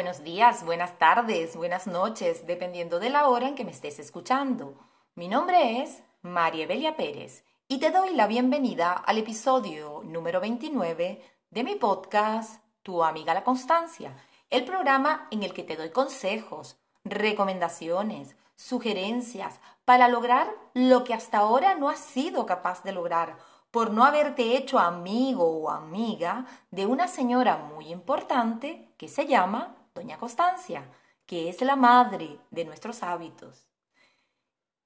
[0.00, 4.72] Buenos días, buenas tardes, buenas noches, dependiendo de la hora en que me estés escuchando.
[5.14, 11.22] Mi nombre es María Evelia Pérez y te doy la bienvenida al episodio número 29
[11.50, 14.16] de mi podcast Tu amiga la constancia,
[14.48, 21.40] el programa en el que te doy consejos, recomendaciones, sugerencias para lograr lo que hasta
[21.40, 23.36] ahora no has sido capaz de lograr
[23.70, 29.76] por no haberte hecho amigo o amiga de una señora muy importante que se llama
[29.92, 30.88] Doña Constancia,
[31.26, 33.66] que es la madre de nuestros hábitos.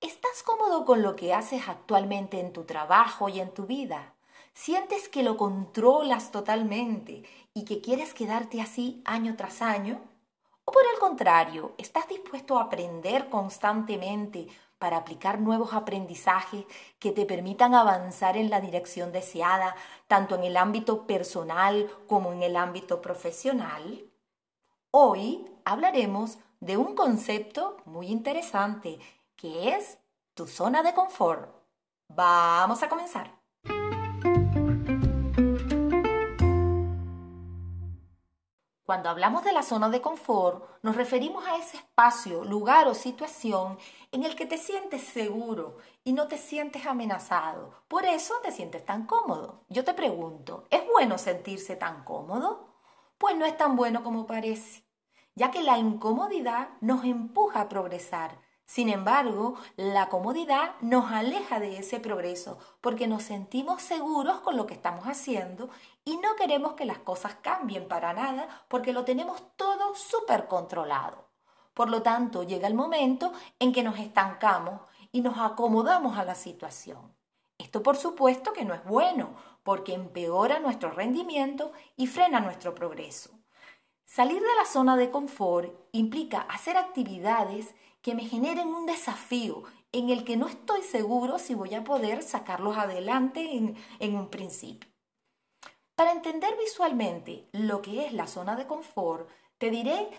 [0.01, 4.15] ¿Estás cómodo con lo que haces actualmente en tu trabajo y en tu vida?
[4.55, 7.23] ¿Sientes que lo controlas totalmente
[7.53, 10.01] y que quieres quedarte así año tras año?
[10.65, 14.47] ¿O por el contrario, estás dispuesto a aprender constantemente
[14.79, 16.65] para aplicar nuevos aprendizajes
[16.99, 19.77] que te permitan avanzar en la dirección deseada,
[20.09, 24.11] tanto en el ámbito personal como en el ámbito profesional?
[24.97, 29.01] Hoy hablaremos de un concepto muy interesante
[29.35, 29.99] que es
[30.35, 31.53] tu zona de confort.
[32.07, 33.33] Vamos a comenzar.
[38.85, 43.77] Cuando hablamos de la zona de confort, nos referimos a ese espacio, lugar o situación
[44.13, 47.83] en el que te sientes seguro y no te sientes amenazado.
[47.89, 49.65] Por eso te sientes tan cómodo.
[49.69, 52.69] Yo te pregunto, ¿es bueno sentirse tan cómodo?
[53.19, 54.84] Pues no es tan bueno como parece,
[55.35, 61.79] ya que la incomodidad nos empuja a progresar sin embargo, la comodidad nos aleja de
[61.79, 65.69] ese progreso porque nos sentimos seguros con lo que estamos haciendo
[66.05, 71.29] y no queremos que las cosas cambien para nada porque lo tenemos todo súper controlado.
[71.75, 74.81] Por lo tanto, llega el momento en que nos estancamos
[75.13, 77.15] y nos acomodamos a la situación.
[77.59, 83.44] Esto por supuesto que no es bueno porque empeora nuestro rendimiento y frena nuestro progreso.
[84.07, 90.11] Salir de la zona de confort implica hacer actividades que me generen un desafío en
[90.11, 94.91] el que no estoy seguro si voy a poder sacarlos adelante en, un principio.
[95.95, 100.11] Para entender visualmente lo que es la zona de confort, te diré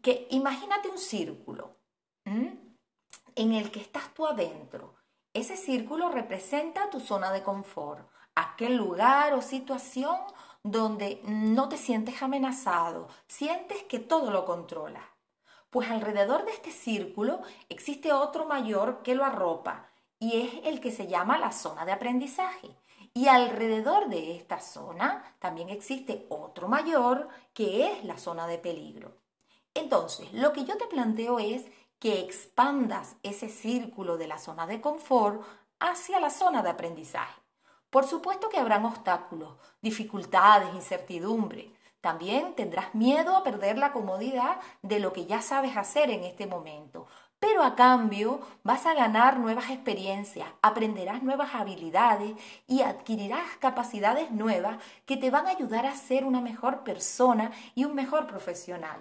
[0.00, 1.76] que imagínate un círculo
[2.24, 4.94] en el que estás tú adentro.
[5.34, 10.16] Ese círculo representa tu zona de confort, aquel lugar o situación
[10.64, 15.02] donde no te sientes amenazado, sientes que todo lo controla.
[15.68, 20.90] Pues alrededor de este círculo existe otro mayor que lo arropa y es el que
[20.90, 22.74] se llama la zona de aprendizaje.
[23.12, 29.18] Y alrededor de esta zona también existe otro mayor que es la zona de peligro.
[29.74, 31.66] Entonces, lo que yo te planteo es
[31.98, 35.42] que expandas ese círculo de la zona de confort
[35.78, 37.43] hacia la zona de aprendizaje.
[37.94, 44.98] Por supuesto que habrán obstáculos, dificultades, incertidumbre, también tendrás miedo a perder la comodidad de
[44.98, 47.06] lo que ya sabes hacer en este momento.
[47.38, 52.32] Pero a cambio vas a ganar nuevas experiencias, aprenderás nuevas habilidades
[52.66, 57.84] y adquirirás capacidades nuevas que te van a ayudar a ser una mejor persona y
[57.84, 58.98] un mejor profesional.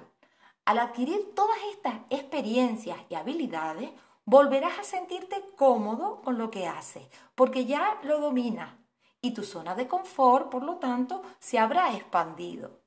[0.66, 3.90] Al adquirir todas estas experiencias y habilidades,
[4.24, 8.83] volverás a sentirte cómodo con lo que haces, porque ya lo dominas
[9.24, 12.82] y tu zona de confort, por lo tanto, se habrá expandido.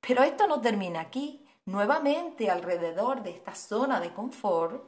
[0.00, 1.46] Pero esto no termina aquí.
[1.66, 4.84] Nuevamente alrededor de esta zona de confort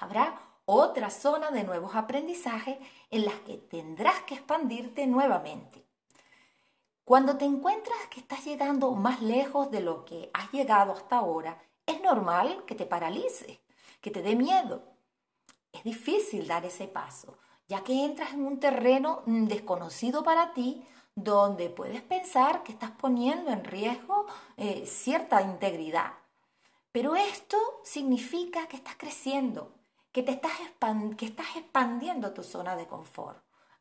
[0.00, 2.78] habrá otra zona de nuevos aprendizajes
[3.10, 5.84] en las que tendrás que expandirte nuevamente.
[7.04, 11.60] Cuando te encuentras que estás llegando más lejos de lo que has llegado hasta ahora,
[11.84, 13.60] es normal que te paralice,
[14.00, 14.82] que te dé miedo.
[15.72, 17.36] Es difícil dar ese paso,
[17.70, 23.52] ya que entras en un terreno desconocido para ti, donde puedes pensar que estás poniendo
[23.52, 24.26] en riesgo
[24.56, 26.14] eh, cierta integridad.
[26.90, 29.72] Pero esto significa que estás creciendo,
[30.10, 30.50] que, te estás
[31.16, 33.38] que estás expandiendo tu zona de confort.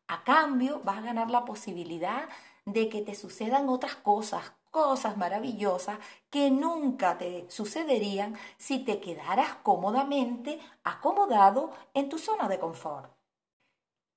[0.07, 2.29] A cambio, vas a ganar la posibilidad
[2.65, 5.97] de que te sucedan otras cosas, cosas maravillosas
[6.29, 13.18] que nunca te sucederían si te quedaras cómodamente acomodado en tu zona de confort.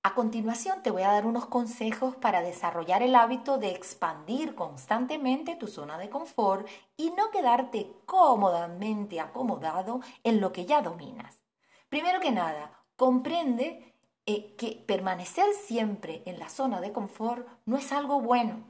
[0.04, 5.54] A continuación te voy a dar unos consejos para desarrollar el hábito de expandir constantemente
[5.54, 6.66] tu zona de confort
[6.96, 11.40] y no quedarte cómodamente acomodado en lo que ya dominas.
[11.88, 13.94] Primero que nada, comprende
[14.26, 18.64] eh, que permanecer siempre en la zona de confort no es algo bueno.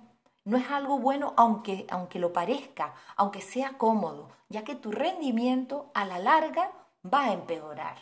[0.44, 5.92] No es algo bueno aunque, aunque lo parezca, aunque sea cómodo, ya que tu rendimiento
[5.94, 7.96] a la larga va a empeorar.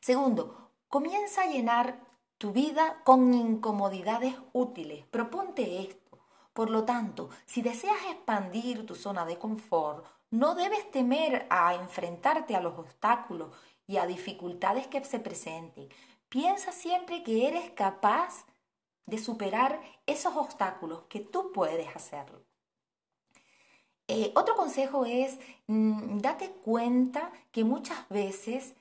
[0.00, 2.07] Segundo, comienza a llenar
[2.38, 5.04] tu vida con incomodidades útiles.
[5.06, 6.18] Proponte esto.
[6.52, 12.54] Por lo tanto, si deseas expandir tu zona de confort, no debes temer a enfrentarte
[12.54, 13.54] a los obstáculos
[13.86, 15.88] y a dificultades que se presenten.
[16.28, 18.44] Piensa siempre que eres capaz
[19.06, 22.42] de superar esos obstáculos, que tú puedes hacerlo.
[24.06, 28.74] Eh, otro consejo es, mm, date cuenta que muchas veces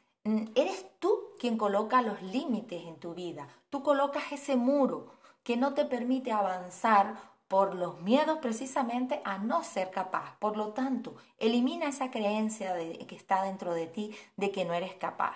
[0.56, 3.48] eres tú quien coloca los límites en tu vida.
[3.70, 5.12] Tú colocas ese muro
[5.44, 7.16] que no te permite avanzar
[7.48, 10.38] por los miedos precisamente a no ser capaz.
[10.40, 14.74] Por lo tanto, elimina esa creencia de, que está dentro de ti de que no
[14.74, 15.36] eres capaz.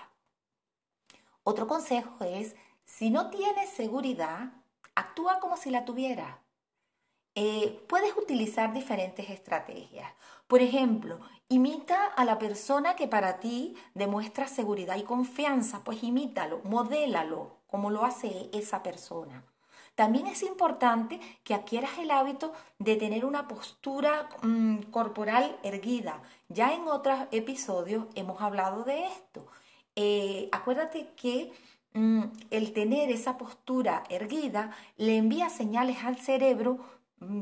[1.44, 4.52] Otro consejo es, si no tienes seguridad,
[4.96, 6.36] actúa como si la tuvieras.
[7.36, 10.12] Eh, puedes utilizar diferentes estrategias.
[10.48, 16.60] Por ejemplo, imita a la persona que para ti demuestra seguridad y confianza, pues imítalo,
[16.66, 19.46] modélalo como lo hace esa persona.
[19.96, 26.22] También es importante que adquieras el hábito de tener una postura mm, corporal erguida.
[26.50, 29.48] Ya en otros episodios hemos hablado de esto.
[29.96, 31.52] Eh, acuérdate que
[31.94, 36.80] mm, el tener esa postura erguida le envía señales al cerebro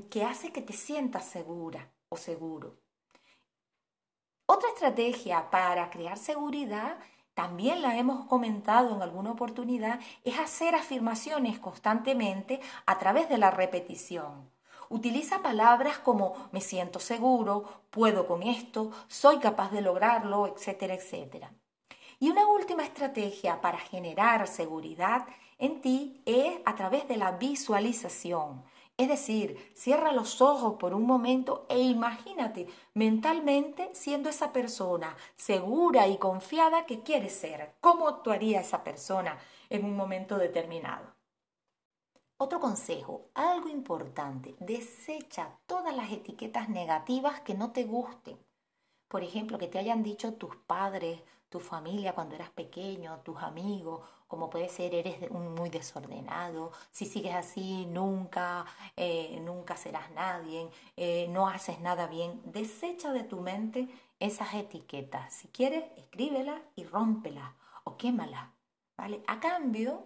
[0.09, 2.77] que hace que te sientas segura o seguro.
[4.45, 6.97] Otra estrategia para crear seguridad
[7.39, 13.49] también la hemos comentado en alguna oportunidad, es hacer afirmaciones constantemente a través de la
[13.49, 14.51] repetición.
[14.89, 21.53] Utiliza palabras como me siento seguro, puedo con esto, soy capaz de lograrlo, etcétera, etcétera.
[22.19, 25.25] Y una última estrategia para generar seguridad
[25.59, 28.65] en ti es a través de la visualización.
[28.99, 36.05] Es decir, cierra los ojos por un momento e imagínate mentalmente siendo esa persona segura
[36.09, 37.75] y confiada que quieres ser.
[37.79, 41.15] ¿Cómo actuaría esa persona en un momento determinado?
[42.35, 48.37] Otro consejo, algo importante, desecha todas las etiquetas negativas que no te gusten.
[49.07, 54.07] Por ejemplo, que te hayan dicho tus padres, tu familia cuando eras pequeño, tus amigos,
[54.27, 58.65] como puede ser eres muy desordenado, si sigues así nunca,
[58.95, 62.39] eh, nunca serás nadie, eh, no haces nada bien.
[62.45, 65.33] Desecha de tu mente esas etiquetas.
[65.33, 67.51] Si quieres, escríbelas y rómpelas
[67.83, 68.49] o quémalas.
[68.95, 69.23] ¿vale?
[69.25, 70.05] A cambio,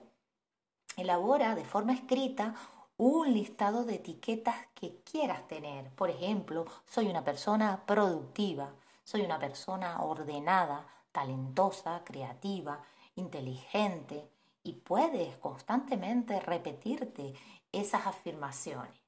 [0.96, 2.56] elabora de forma escrita
[2.96, 5.90] un listado de etiquetas que quieras tener.
[5.96, 8.72] Por ejemplo, soy una persona productiva,
[9.04, 12.84] soy una persona ordenada, talentosa, creativa,
[13.16, 14.28] inteligente
[14.64, 17.34] y puedes constantemente repetirte
[17.72, 19.00] esas afirmaciones.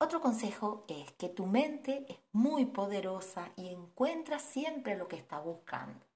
[0.00, 5.40] Otro consejo es que tu mente es muy poderosa y encuentra siempre lo que está
[5.40, 6.06] buscando.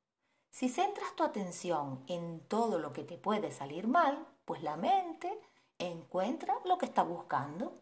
[0.51, 5.33] Si centras tu atención en todo lo que te puede salir mal, pues la mente
[5.79, 7.75] encuentra lo que está buscando.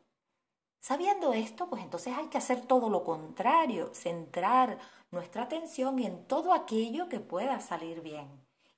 [0.81, 4.79] Sabiendo esto, pues entonces hay que hacer todo lo contrario, centrar
[5.11, 8.29] nuestra atención en todo aquello que pueda salir bien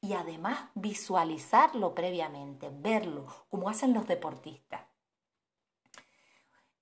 [0.00, 4.82] y además visualizarlo previamente, verlo, como hacen los deportistas.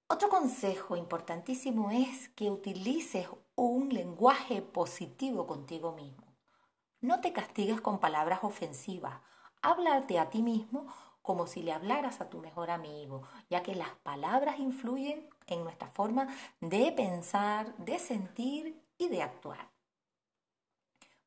[0.09, 6.35] Otro consejo importantísimo es que utilices un lenguaje positivo contigo mismo.
[7.03, 9.21] No te castigues con palabras ofensivas.
[9.63, 10.87] Háblate a ti mismo
[11.23, 15.89] como si le hablaras a tu mejor amigo, ya que las palabras influyen en nuestra
[15.89, 16.29] forma
[16.61, 19.71] de pensar, de sentir y de actuar.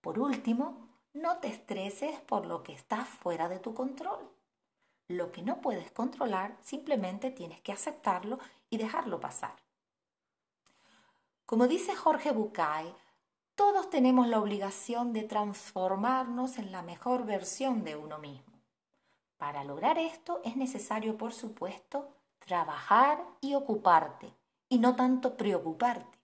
[0.02, 4.30] Por último, no te estreses por lo que está fuera de tu control.
[5.08, 8.40] Lo que no puedes controlar, simplemente tienes que aceptarlo
[8.70, 9.56] y dejarlo pasar.
[11.46, 12.94] Como dice Jorge Bucay,
[13.56, 18.53] todos tenemos la obligación de transformarnos en la mejor versión de uno mismo.
[19.44, 22.08] Para lograr esto es necesario, por supuesto,
[22.40, 24.34] trabajar y ocuparte,
[24.70, 26.18] y no tanto preocuparte.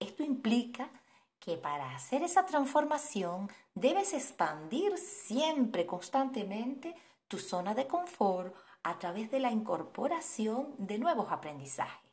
[0.00, 0.90] Esto implica
[1.38, 6.96] que para hacer esa transformación debes expandir siempre, constantemente,
[7.28, 8.52] tu zona de confort
[8.82, 12.10] a través de la incorporación de nuevos aprendizajes.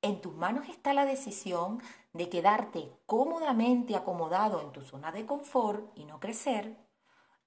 [0.00, 1.82] En tus manos está la decisión
[2.14, 6.78] de quedarte cómodamente acomodado en tu zona de confort y no crecer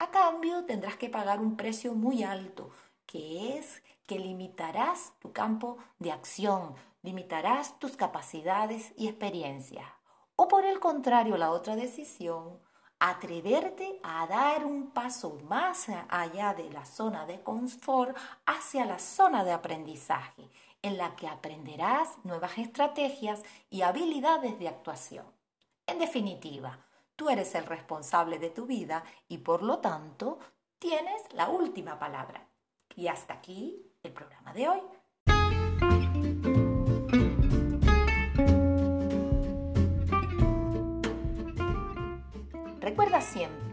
[0.04, 2.70] a cambio tendrás que pagar un precio muy alto,
[3.06, 9.88] que es que limitarás tu campo de acción, limitarás tus capacidades y experiencias.
[10.36, 12.60] O por el contrario, la otra decisión,
[13.00, 19.46] atreverte a dar un paso más allá de la zona de confort hacia la zona
[19.46, 20.50] de aprendizaje,
[20.82, 25.26] en la que aprenderás nuevas estrategias y habilidades de actuación.
[25.88, 26.80] En definitiva,
[27.16, 30.40] Tú eres el responsable de tu vida y por lo tanto
[30.80, 32.48] tienes la última palabra.
[32.96, 34.82] Y hasta aquí el programa de hoy.
[42.80, 43.73] Recuerda siempre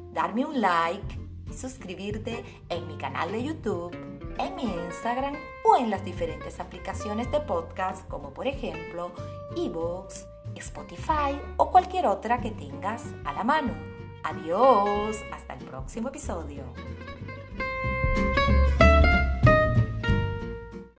[0.13, 3.95] darme un like y suscribirte en mi canal de YouTube,
[4.37, 9.11] en mi Instagram o en las diferentes aplicaciones de podcast como por ejemplo
[9.55, 10.25] eBooks,
[10.55, 13.73] Spotify o cualquier otra que tengas a la mano.
[14.23, 16.63] Adiós, hasta el próximo episodio.